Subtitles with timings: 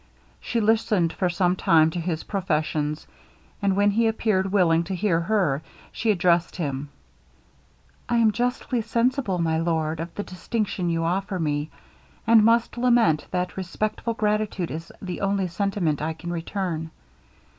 [0.39, 3.05] She listened for some time to his professions,
[3.61, 6.89] and when he appeared willing to hear her, she addressed him
[8.09, 11.69] 'I am justly sensible, my lord, of the distinction you offer me,
[12.25, 16.89] and must lament that respectful gratitude is the only sentiment I can return.